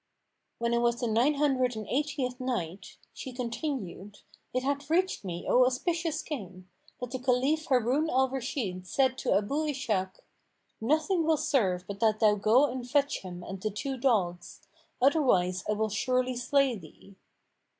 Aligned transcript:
When 0.57 0.73
it 0.73 0.79
was 0.79 0.99
the 0.99 1.05
Nine 1.07 1.35
Hundred 1.35 1.75
and 1.75 1.85
Eightieth 1.87 2.39
Night, 2.39 2.97
She 3.13 3.31
continued, 3.31 4.21
It 4.51 4.63
hath 4.63 4.89
reached 4.89 5.23
me, 5.23 5.45
O 5.47 5.63
auspicious 5.63 6.23
King, 6.23 6.67
that 6.99 7.11
the 7.11 7.19
Caliph 7.19 7.67
Harun 7.67 8.09
al 8.09 8.27
Rashid 8.27 8.87
said 8.87 9.15
to 9.19 9.33
Abu 9.37 9.65
Ishak, 9.67 10.23
"Nothing 10.81 11.23
will 11.23 11.37
serve 11.37 11.85
but 11.85 11.99
that 11.99 12.19
thou 12.19 12.33
go 12.33 12.65
and 12.65 12.89
fetch 12.89 13.19
him 13.19 13.43
and 13.43 13.61
the 13.61 13.69
two 13.69 13.95
dogs; 13.95 14.61
otherwise 14.99 15.63
I 15.69 15.73
will 15.73 15.89
surely 15.89 16.35
slay 16.35 16.75
thee." 16.75 17.15